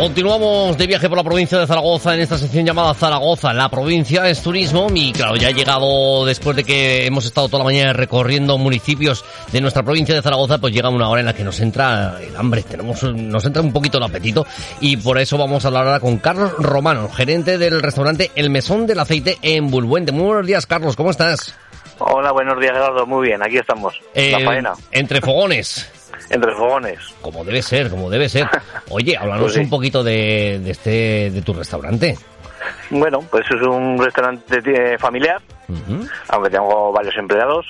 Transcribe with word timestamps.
Continuamos 0.00 0.78
de 0.78 0.86
viaje 0.86 1.10
por 1.10 1.18
la 1.18 1.22
provincia 1.24 1.58
de 1.58 1.66
Zaragoza 1.66 2.14
en 2.14 2.20
esta 2.20 2.38
sección 2.38 2.64
llamada 2.64 2.94
Zaragoza, 2.94 3.52
la 3.52 3.68
provincia 3.68 4.26
es 4.30 4.42
turismo 4.42 4.86
y 4.94 5.12
claro, 5.12 5.36
ya 5.36 5.48
ha 5.48 5.50
llegado 5.50 6.24
después 6.24 6.56
de 6.56 6.64
que 6.64 7.04
hemos 7.04 7.26
estado 7.26 7.48
toda 7.48 7.58
la 7.58 7.64
mañana 7.66 7.92
recorriendo 7.92 8.56
municipios 8.56 9.22
de 9.52 9.60
nuestra 9.60 9.82
provincia 9.82 10.14
de 10.14 10.22
Zaragoza, 10.22 10.56
pues 10.56 10.72
llega 10.72 10.88
una 10.88 11.10
hora 11.10 11.20
en 11.20 11.26
la 11.26 11.34
que 11.34 11.44
nos 11.44 11.60
entra 11.60 12.16
el 12.18 12.34
hambre, 12.34 12.62
tenemos, 12.62 13.02
nos 13.02 13.44
entra 13.44 13.60
un 13.60 13.74
poquito 13.74 13.98
el 13.98 14.04
apetito 14.04 14.46
y 14.80 14.96
por 14.96 15.18
eso 15.18 15.36
vamos 15.36 15.66
a 15.66 15.68
hablar 15.68 15.86
ahora 15.86 16.00
con 16.00 16.16
Carlos 16.16 16.54
Romano, 16.56 17.10
gerente 17.10 17.58
del 17.58 17.82
restaurante 17.82 18.30
El 18.34 18.48
Mesón 18.48 18.86
del 18.86 19.00
Aceite 19.00 19.36
en 19.42 19.70
Bulbuente. 19.70 20.12
Muy 20.12 20.24
buenos 20.24 20.46
días, 20.46 20.64
Carlos, 20.64 20.96
¿cómo 20.96 21.10
estás? 21.10 21.54
Hola, 21.98 22.32
buenos 22.32 22.58
días, 22.58 22.72
Eduardo. 22.74 23.04
Muy 23.04 23.28
bien, 23.28 23.42
aquí 23.42 23.58
estamos. 23.58 24.00
Eh, 24.14 24.30
la 24.32 24.40
faena. 24.40 24.72
Entre 24.92 25.20
fogones. 25.20 25.99
Entre 26.30 26.52
fogones. 26.54 26.98
Como 27.20 27.44
debe 27.44 27.60
ser, 27.62 27.90
como 27.90 28.08
debe 28.08 28.28
ser. 28.28 28.46
Oye, 28.90 29.16
háblanos 29.16 29.42
Pues 29.42 29.54
sí. 29.54 29.60
un 29.60 29.68
poquito 29.70 30.02
de, 30.04 30.60
de 30.62 30.70
este, 30.70 31.30
de 31.30 31.42
tu 31.42 31.52
restaurante. 31.52 32.16
Bueno, 32.90 33.20
pues 33.30 33.44
es 33.50 33.60
un 33.62 33.98
restaurante 33.98 34.60
eh, 34.64 34.98
familiar, 34.98 35.40
aunque 36.28 36.50
tengo 36.50 36.92
varios 36.92 37.16
empleados, 37.16 37.66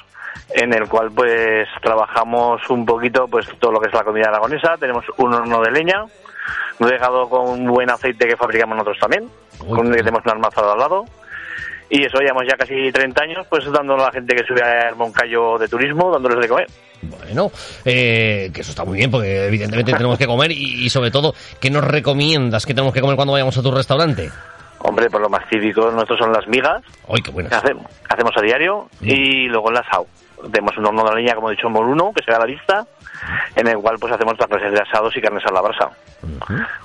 en 0.51 0.73
el 0.75 0.89
cual 0.89 1.11
pues 1.15 1.69
trabajamos 1.83 2.61
un 2.71 2.85
poquito 2.85 3.27
pues 3.29 3.47
todo 3.59 3.73
lo 3.73 3.81
que 3.81 3.89
es 3.89 3.95
la 3.95 4.03
comida 4.05 4.29
aragonesa. 4.29 4.77
Tenemos 4.79 5.05
un 5.19 5.33
horno 5.33 5.61
de 5.63 5.71
leña, 5.71 6.05
regado 6.79 7.29
con 7.29 7.49
un 7.49 7.67
buen 7.67 7.91
aceite 7.91 8.27
que 8.27 8.37
fabricamos 8.37 8.77
nosotros 8.77 8.99
también, 9.01 9.31
Uy, 9.61 9.77
con 9.77 9.87
el 9.89 9.93
que 9.93 10.03
tenemos 10.03 10.23
un 10.25 10.33
almazado 10.33 10.73
al 10.73 10.79
lado. 10.79 11.05
Y 11.91 12.05
eso 12.05 12.19
llevamos 12.21 12.45
ya 12.49 12.57
casi 12.57 12.93
30 12.93 13.23
años, 13.23 13.47
pues 13.51 13.65
dándole 13.73 14.03
a 14.03 14.07
la 14.07 14.13
gente 14.13 14.35
que 14.37 14.45
sube 14.47 14.63
al 14.63 14.95
Moncayo 14.95 15.59
de 15.59 15.67
turismo, 15.67 16.11
dándoles 16.13 16.39
de 16.41 16.49
comer. 16.49 16.67
Bueno, 17.03 17.51
eh, 17.85 18.51
que 18.55 18.61
eso 18.61 18.71
está 18.71 18.85
muy 18.85 18.99
bien, 18.99 19.11
porque 19.11 19.47
evidentemente 19.47 19.93
tenemos 19.93 20.17
que 20.19 20.27
comer 20.27 20.53
y, 20.53 20.85
y 20.85 20.91
sobre 20.91 21.11
todo, 21.11 21.35
¿qué 21.61 21.69
nos 21.71 21.83
recomiendas 21.85 22.65
que 22.65 22.75
tenemos 22.75 22.95
que 22.95 23.01
comer 23.01 23.17
cuando 23.17 23.33
vayamos 23.33 23.57
a 23.59 23.63
tu 23.63 23.73
restaurante? 23.73 24.31
Hombre, 24.83 25.11
pues 25.11 25.21
lo 25.21 25.29
más 25.29 25.47
típico 25.51 25.91
nuestros 25.91 26.19
son 26.19 26.33
las 26.33 26.47
migas, 26.47 26.83
¡Ay, 27.09 27.17
qué 27.17 27.23
que 27.23 27.31
buenas! 27.33 27.53
hacemos, 27.53 27.85
hacemos 28.09 28.33
a 28.37 28.41
diario 28.41 28.89
y 29.03 29.47
luego 29.49 29.71
el 29.71 29.77
asado. 29.77 30.07
Tenemos 30.51 30.77
un 30.77 30.87
horno 30.87 31.05
de 31.05 31.17
leña, 31.17 31.35
como 31.35 31.51
he 31.51 31.57
dicho, 31.57 31.69
Moruno, 31.69 32.13
que 32.15 32.23
se 32.23 32.31
da 32.31 32.39
a 32.39 32.41
la 32.41 32.47
vista, 32.47 32.87
en 33.55 33.67
el 33.67 33.79
cual 33.79 33.97
pues 33.99 34.13
hacemos 34.13 34.39
las 34.39 34.49
clases 34.49 34.73
de 34.73 34.81
asados 34.81 35.17
y 35.17 35.21
carnes 35.21 35.45
a 35.47 35.53
la 35.53 35.61
brasa. 35.61 35.91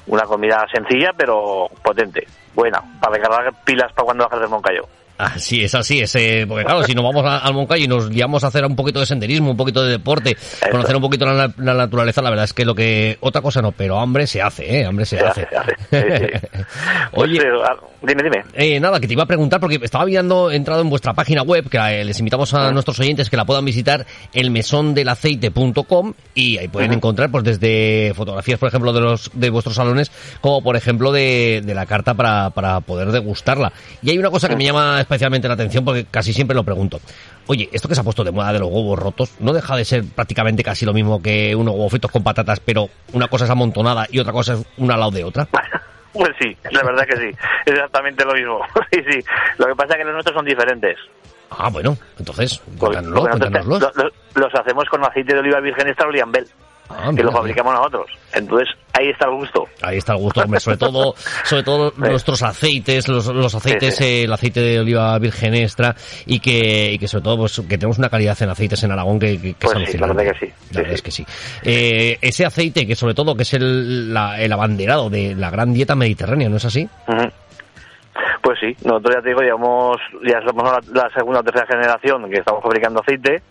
Una 0.07 0.23
comida 0.23 0.65
sencilla 0.71 1.11
pero 1.15 1.67
potente, 1.83 2.27
buena, 2.53 2.81
para 2.99 3.17
recargar 3.17 3.53
pilas 3.63 3.91
para 3.93 4.05
cuando 4.05 4.23
bajas 4.25 4.39
del 4.41 4.49
Moncayo. 4.49 4.87
Así 5.17 5.63
es, 5.63 5.73
así 5.75 5.99
es. 6.01 6.13
eh, 6.15 6.45
porque 6.47 6.65
claro, 6.65 6.83
si 6.83 6.93
nos 6.93 7.03
vamos 7.05 7.25
a- 7.25 7.37
al 7.37 7.53
Moncayo 7.53 7.85
y 7.85 7.87
nos 7.87 8.09
guiamos 8.09 8.43
a 8.43 8.47
hacer 8.47 8.65
un 8.65 8.75
poquito 8.75 8.99
de 8.99 9.05
senderismo, 9.05 9.51
un 9.51 9.57
poquito 9.57 9.81
de 9.83 9.91
deporte, 9.91 10.35
conocer 10.71 10.95
un 10.95 11.01
poquito 11.01 11.25
la, 11.25 11.53
la 11.57 11.73
naturaleza, 11.73 12.21
la 12.21 12.29
verdad 12.29 12.45
es 12.45 12.53
que 12.53 12.65
lo 12.65 12.75
que... 12.75 13.17
Otra 13.21 13.41
cosa 13.41 13.61
no, 13.61 13.71
pero 13.71 13.97
hambre 13.99 14.27
se 14.27 14.41
hace, 14.41 14.79
¿eh? 14.81 14.85
Hambre 14.85 15.05
se, 15.05 15.17
Se 15.17 15.25
hace. 15.25 15.41
hace, 15.43 15.75
se 15.89 15.97
hace, 15.97 16.29
sí, 16.29 16.39
sí. 16.53 16.61
Oye... 17.13 17.39
ah, 17.65 17.75
dime, 18.01 18.23
dime. 18.23 18.43
Eh, 18.55 18.79
nada, 18.79 18.99
que 18.99 19.07
te 19.07 19.13
iba 19.13 19.23
a 19.23 19.27
preguntar 19.27 19.59
porque 19.61 19.79
estaba 19.81 20.03
viendo, 20.05 20.51
he 20.51 20.55
entrado 20.57 20.81
en 20.81 20.89
vuestra 20.89 21.13
página 21.13 21.43
web, 21.43 21.69
que 21.69 21.77
eh, 21.77 22.03
les 22.03 22.19
invitamos 22.19 22.53
Ah. 22.53 22.67
a 22.67 22.71
nuestros 22.71 22.99
oyentes 22.99 23.29
que 23.29 23.37
la 23.37 23.45
puedan 23.45 23.63
visitar, 23.65 24.05
elmesondelaceite.com 24.33 26.13
y 26.33 26.57
ahí 26.57 26.67
pueden 26.67 26.93
encontrar 26.93 27.31
pues 27.31 27.43
desde 27.43 28.13
fotografías, 28.15 28.59
por 28.59 28.69
ejemplo, 28.69 28.91
de 28.93 29.01
los 29.01 29.31
de 29.33 29.49
vuestros 29.49 29.75
salones, 29.75 30.11
como 30.41 30.61
por 30.61 30.75
ejemplo 30.75 31.11
de, 31.11 31.61
de 31.65 31.73
la 31.73 31.85
carta 31.85 32.13
para, 32.13 32.49
para 32.51 32.81
poder 32.81 33.11
degustarla. 33.11 33.71
Y 34.01 34.09
hay 34.11 34.17
una 34.17 34.29
cosa 34.29 34.49
que 34.49 34.55
me 34.55 34.63
llama 34.65 34.99
especialmente 35.05 35.47
la 35.47 35.53
atención 35.53 35.85
porque 35.85 36.05
casi 36.05 36.33
siempre 36.33 36.55
lo 36.55 36.63
pregunto. 36.63 36.99
Oye, 37.47 37.69
esto 37.71 37.87
que 37.87 37.95
se 37.95 38.01
ha 38.01 38.03
puesto 38.03 38.23
de 38.23 38.31
moda 38.31 38.51
de 38.51 38.59
los 38.59 38.69
huevos 38.69 38.99
rotos, 38.99 39.35
¿no 39.39 39.53
deja 39.53 39.75
de 39.75 39.85
ser 39.85 40.03
prácticamente 40.03 40.63
casi 40.63 40.85
lo 40.85 40.93
mismo 40.93 41.21
que 41.21 41.55
unos 41.55 41.73
huevos 41.73 41.91
fritos 41.91 42.11
con 42.11 42.23
patatas, 42.23 42.59
pero 42.59 42.89
una 43.13 43.27
cosa 43.27 43.45
es 43.45 43.51
amontonada 43.51 44.07
y 44.09 44.19
otra 44.19 44.33
cosa 44.33 44.53
es 44.53 44.65
una 44.77 44.95
al 44.95 44.99
lado 44.99 45.11
de 45.11 45.23
otra? 45.23 45.47
Pues 46.11 46.29
sí, 46.39 46.55
la 46.71 46.81
verdad 46.81 47.05
que 47.05 47.17
sí, 47.17 47.37
es 47.65 47.73
exactamente 47.73 48.23
lo 48.23 48.33
mismo. 48.33 48.59
sí, 48.91 49.01
sí. 49.09 49.19
Lo 49.57 49.67
que 49.67 49.75
pasa 49.75 49.93
es 49.93 49.97
que 49.97 50.03
los 50.05 50.13
nuestros 50.13 50.35
son 50.35 50.45
diferentes. 50.45 50.97
Ah, 51.49 51.69
bueno, 51.69 51.97
entonces, 52.17 52.61
cuéntanoslo, 52.77 53.27
los 54.35 54.55
hacemos 54.55 54.85
con 54.89 55.05
aceite 55.05 55.33
de 55.33 55.39
oliva 55.39 55.59
virgen 55.59 55.87
extra 55.87 56.07
Oliambel, 56.07 56.47
Ah, 56.89 57.09
que 57.15 57.23
lo 57.23 57.31
fabricamos 57.31 57.73
nosotros. 57.73 58.05
Entonces, 58.33 58.69
ahí 58.93 59.09
está 59.09 59.25
el 59.27 59.35
gusto. 59.35 59.65
Ahí 59.81 59.97
está 59.97 60.13
el 60.13 60.19
gusto, 60.19 60.41
hombre, 60.41 60.59
sobre 60.59 60.77
todo, 60.77 61.15
sobre 61.43 61.63
todo 61.63 61.93
nuestros 61.97 62.43
aceites, 62.43 63.07
los, 63.07 63.25
los 63.27 63.55
aceites, 63.55 63.95
Sí, 63.95 64.03
sí. 64.03 64.09
eh, 64.09 64.23
el 64.25 64.33
aceite 64.33 64.59
de 64.61 64.79
oliva 64.79 65.17
virgen 65.17 65.55
extra 65.55 65.95
y 66.25 66.39
que, 66.39 66.91
y 66.93 66.99
que 66.99 67.07
sobre 67.07 67.23
todo 67.23 67.37
pues 67.37 67.59
que 67.67 67.77
tenemos 67.77 67.97
una 67.97 68.09
calidad 68.09 68.37
en 68.41 68.49
aceites 68.49 68.83
en 68.83 68.91
Aragón 68.91 69.17
que, 69.19 69.39
que, 69.41 69.53
que 69.53 69.67
Pues 69.67 69.89
es 69.89 69.99
la 69.99 70.07
verdad 70.07 70.31
que 70.33 70.45
sí. 70.45 70.53
La 70.71 70.81
verdad 70.81 70.93
es 70.95 71.01
que 71.01 71.11
sí. 71.11 71.25
Eh, 71.63 72.17
ese 72.21 72.45
aceite 72.45 72.85
que 72.85 72.95
sobre 72.95 73.13
todo 73.15 73.35
que 73.35 73.41
es 73.43 73.53
el, 73.55 74.13
la- 74.13 74.39
el 74.39 74.51
abanderado 74.53 75.09
de 75.09 75.33
la 75.35 75.49
gran 75.49 75.73
dieta 75.73 75.95
mediterránea, 75.95 76.49
¿no 76.49 76.57
es 76.57 76.65
así? 76.65 76.87
Pues 78.41 78.59
sí, 78.61 78.75
nosotros 78.85 79.15
ya 79.15 79.21
te 79.21 79.29
digo, 79.29 79.41
llevamos, 79.41 79.97
ya 80.23 80.39
somos 80.47 80.63
la, 80.63 80.79
la 81.03 81.09
segunda 81.13 81.39
o 81.39 81.43
tercera 81.43 81.65
generación 81.67 82.29
que 82.29 82.37
estamos 82.39 82.61
fabricando 82.63 83.01
aceite, 83.01 83.41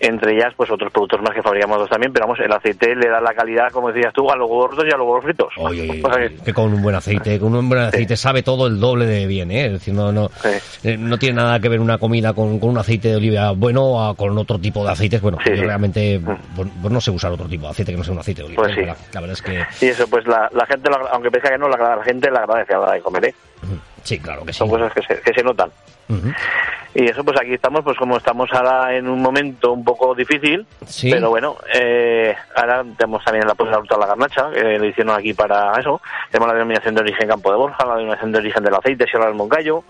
entre 0.00 0.34
ellas 0.34 0.52
pues 0.56 0.70
otros 0.70 0.92
productos 0.92 1.20
más 1.22 1.34
que 1.34 1.42
fabricamos 1.42 1.76
nosotros 1.76 1.90
también, 1.94 2.12
pero 2.12 2.26
vamos, 2.26 2.38
el 2.40 2.52
aceite 2.52 2.94
le 2.94 3.08
da 3.08 3.20
la 3.20 3.34
calidad, 3.34 3.70
como 3.72 3.90
decías 3.92 4.12
tú, 4.12 4.30
a 4.30 4.36
los 4.36 4.48
huevos 4.48 4.76
y 4.78 4.92
a 4.92 4.96
los 4.96 5.06
huevos 5.06 5.24
fritos. 5.24 5.52
Oye, 5.58 5.82
oye, 5.90 6.02
O 6.04 6.08
sea 6.08 6.16
oye, 6.26 6.36
que 6.44 6.52
con 6.54 6.72
un 6.72 6.82
buen 6.82 6.94
aceite, 6.96 7.38
con 7.38 7.54
un 7.54 7.68
buen 7.68 7.80
aceite 7.82 8.16
sabe 8.16 8.42
todo 8.42 8.66
el 8.66 8.78
doble 8.80 9.06
de 9.06 9.26
bien, 9.26 9.50
¿eh? 9.50 9.66
Es 9.66 9.72
decir, 9.72 9.94
no, 9.94 10.12
no, 10.12 10.28
Sí. 10.42 10.48
eh, 10.88 10.96
no 10.96 11.18
tiene 11.18 11.36
nada 11.36 11.58
que 11.60 11.68
ver 11.68 11.80
una 11.80 11.98
comida 11.98 12.32
con, 12.32 12.58
con 12.58 12.70
un 12.70 12.78
aceite 12.78 13.08
de 13.08 13.16
oliva 13.16 13.52
bueno 13.52 14.08
a 14.08 14.14
con 14.16 14.36
otro 14.38 14.58
tipo 14.58 14.84
de 14.84 14.92
aceites. 14.92 15.20
Bueno, 15.20 15.38
Sí, 15.44 15.50
yo 15.56 15.62
realmente 15.64 16.20
pues, 16.24 16.68
pues 16.82 16.92
no 16.92 17.00
sé 17.00 17.10
usar 17.10 17.32
otro 17.32 17.46
tipo 17.46 17.64
de 17.66 17.70
aceite 17.70 17.92
que 17.92 17.98
no 17.98 18.04
sea 18.04 18.12
un 18.14 18.20
aceite 18.20 18.42
de 18.42 18.46
oliva. 18.48 18.62
Pues 18.62 18.72
¿eh? 18.76 18.80
sí. 18.80 18.86
la, 18.86 18.96
la 19.12 19.20
verdad 19.20 19.32
es 19.32 19.42
que 19.42 19.86
Y 19.86 19.90
eso, 19.90 20.06
pues 20.08 20.26
la, 20.26 20.48
la 20.52 20.66
gente, 20.66 20.90
lo- 20.90 21.08
aunque 21.12 21.30
pesca 21.30 21.50
que 21.50 21.58
no, 21.58 21.68
la, 21.68 21.96
la 21.96 22.04
gente 22.04 22.30
le 22.30 22.38
agradece 22.38 22.74
a 22.74 22.78
la 22.78 22.82
hora 22.84 22.92
de 22.94 23.00
comer, 23.00 23.24
¿eh? 23.26 23.34
sí, 24.04 24.18
claro 24.18 24.44
que 24.44 24.52
sí. 24.52 24.58
Son 24.58 24.68
cosas 24.70 24.92
que 24.92 25.02
se, 25.02 25.20
que 25.20 25.32
se 25.34 25.42
notan. 25.42 25.70
Ujú. 26.08 26.32
Y 26.94 27.04
eso, 27.04 27.22
pues 27.22 27.38
aquí 27.40 27.54
estamos, 27.54 27.82
pues 27.84 27.96
como 27.98 28.16
estamos 28.16 28.48
ahora 28.52 28.96
en 28.96 29.08
un 29.08 29.20
momento 29.20 29.72
un 29.72 29.84
poco 29.84 30.14
difícil, 30.14 30.66
Sí. 30.86 31.10
pero 31.10 31.28
bueno, 31.30 31.56
eh, 31.74 32.34
ahora 32.56 32.82
tenemos 32.96 33.22
también 33.24 33.46
la 33.46 33.54
puesta 33.54 33.78
de 33.78 34.00
la 34.00 34.06
garnacha, 34.06 34.50
que 34.50 34.78
lo 34.78 34.86
hicieron 34.86 35.14
aquí 35.14 35.34
para 35.34 35.72
eso. 35.78 36.00
Tenemos 36.30 36.48
la 36.48 36.54
denominación 36.54 36.94
de 36.94 37.02
origen 37.02 37.28
Campo 37.28 37.50
de 37.50 37.56
Borja, 37.58 37.84
la 37.84 37.94
denominación 37.94 38.32
de 38.32 38.38
origen 38.38 38.64
del 38.64 38.74
aceite, 38.74 39.04
Sierra 39.06 39.26
del 39.26 39.34
Moncayo. 39.34 39.84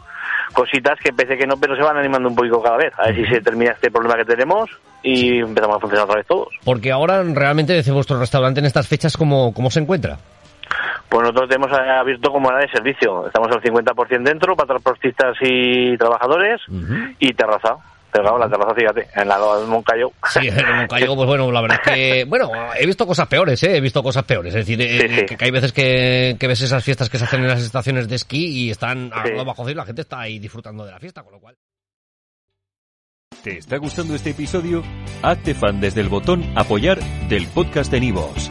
Cositas 0.53 0.98
que 1.03 1.12
pese 1.12 1.37
que 1.37 1.47
no, 1.47 1.56
pero 1.58 1.76
se 1.76 1.82
van 1.82 1.97
animando 1.98 2.28
un 2.28 2.34
poquito 2.34 2.60
cada 2.62 2.76
vez. 2.78 2.92
A 2.98 3.06
ver 3.06 3.16
si 3.16 3.25
se 3.26 3.41
termina 3.41 3.72
este 3.72 3.91
problema 3.91 4.16
que 4.16 4.25
tenemos 4.25 4.69
y 5.03 5.38
empezamos 5.41 5.76
a 5.76 5.81
funcionar 5.81 6.04
otra 6.06 6.16
vez 6.16 6.26
todos. 6.26 6.48
Porque 6.64 6.91
ahora 6.91 7.22
realmente 7.22 7.75
desde 7.75 7.92
vuestro 7.92 8.19
restaurante 8.19 8.60
en 8.60 8.66
estas 8.66 8.88
fechas, 8.88 9.16
¿cómo, 9.16 9.53
cómo 9.54 9.70
se 9.70 9.81
encuentra? 9.81 10.19
Pues 11.08 11.22
nosotros 11.22 11.48
tenemos 11.48 11.72
abierto 11.72 12.30
como 12.30 12.50
área 12.50 12.66
de 12.66 12.72
servicio. 12.72 13.26
Estamos 13.26 13.48
al 13.50 13.62
50% 13.62 14.22
dentro 14.22 14.54
para 14.56 14.66
transportistas 14.69 15.36
y 15.41 15.96
trabajadores 15.96 16.60
y 17.19 17.32
terraza. 17.32 17.76
Pero 18.10 18.24
claro, 18.24 18.38
la 18.38 18.48
terraza, 18.48 18.74
fíjate, 18.74 19.06
en 19.20 19.28
la 19.28 19.38
del 19.38 19.66
Moncayo. 19.69 20.10
Sí, 20.30 20.48
en 20.48 20.58
el 20.58 20.74
Moncayo, 20.76 21.14
pues 21.14 21.26
bueno, 21.26 21.52
la 21.52 21.60
verdad 21.60 21.78
es 21.84 21.92
que, 21.92 22.24
bueno, 22.28 22.50
he 22.78 22.86
visto 22.86 23.06
cosas 23.06 23.28
peores, 23.28 23.62
¿eh? 23.62 23.76
He 23.76 23.80
visto 23.82 24.02
cosas 24.02 24.24
peores. 24.24 24.54
Es 24.54 24.66
decir, 24.66 24.80
eh, 24.80 25.00
Sí, 25.08 25.08
sí. 25.20 25.26
Que, 25.26 25.36
que 25.36 25.44
hay 25.44 25.50
veces 25.50 25.72
que, 25.74 26.36
que 26.41 26.46
ves 26.46 26.60
esas 26.62 26.82
fiestas 26.82 27.10
que 27.10 27.19
se 27.19 27.25
hacen 27.25 27.40
en 27.42 27.48
las 27.48 27.62
estaciones 27.62 28.08
de 28.08 28.16
esquí 28.16 28.46
y 28.66 28.70
están 28.70 29.10
a 29.14 29.25
Sí. 29.26 29.32
lo 29.34 29.44
bajo 29.44 29.62
cero 29.64 29.72
y 29.72 29.75
la 29.76 29.84
gente 29.84 30.02
está 30.02 30.20
ahí 30.20 30.38
disfrutando 30.38 30.84
de 30.86 30.92
la 30.92 30.98
fiesta, 30.98 31.22
con 31.22 31.32
lo 31.34 31.40
cual... 31.40 31.56
¿Te 33.42 33.58
está 33.58 33.76
gustando 33.76 34.14
este 34.14 34.31
episodio? 34.31 34.82
Hazte 35.22 35.55
fan 35.55 35.81
desde 35.81 36.00
el 36.00 36.08
botón 36.08 36.43
Apoyar 36.56 36.99
del 37.28 37.46
podcast 37.49 37.90
de 37.93 38.00
Nivos. 38.00 38.50